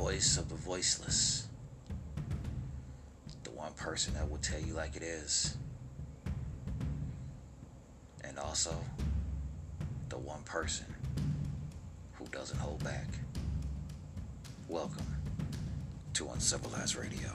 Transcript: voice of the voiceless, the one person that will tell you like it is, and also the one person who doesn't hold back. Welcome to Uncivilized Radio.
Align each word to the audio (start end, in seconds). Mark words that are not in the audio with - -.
voice 0.00 0.38
of 0.38 0.48
the 0.48 0.54
voiceless, 0.54 1.46
the 3.44 3.50
one 3.50 3.70
person 3.74 4.14
that 4.14 4.28
will 4.30 4.38
tell 4.38 4.58
you 4.58 4.72
like 4.72 4.96
it 4.96 5.02
is, 5.02 5.58
and 8.24 8.38
also 8.38 8.74
the 10.08 10.16
one 10.16 10.42
person 10.44 10.86
who 12.14 12.24
doesn't 12.28 12.58
hold 12.58 12.82
back. 12.82 13.08
Welcome 14.68 15.16
to 16.14 16.30
Uncivilized 16.30 16.96
Radio. 16.96 17.32